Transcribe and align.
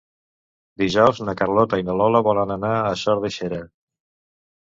Dijous 0.83 1.19
na 1.27 1.35
Carlota 1.41 1.79
i 1.81 1.85
na 1.89 1.97
Lola 2.01 2.21
volen 2.29 2.53
anar 2.57 2.73
a 2.79 2.95
Sot 3.01 3.23
de 3.27 3.31
Xera. 3.37 3.61